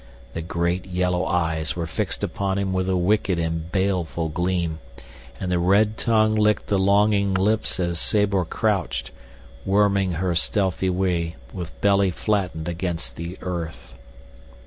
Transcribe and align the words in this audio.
The 0.33 0.41
great 0.41 0.87
yellow 0.87 1.27
eyes 1.27 1.75
were 1.75 1.85
fixed 1.85 2.23
upon 2.23 2.57
him 2.57 2.73
with 2.73 2.89
a 2.89 2.97
wicked 2.97 3.37
and 3.37 3.71
baleful 3.71 4.29
gleam, 4.29 4.79
and 5.39 5.51
the 5.51 5.59
red 5.59 5.95
tongue 5.95 6.33
licked 6.33 6.65
the 6.69 6.79
longing 6.79 7.35
lips 7.35 7.79
as 7.79 7.99
Sabor 7.99 8.43
crouched, 8.43 9.11
worming 9.63 10.13
her 10.13 10.33
stealthy 10.33 10.89
way 10.89 11.35
with 11.53 11.79
belly 11.81 12.09
flattened 12.09 12.67
against 12.67 13.15
the 13.15 13.37
earth. 13.43 13.93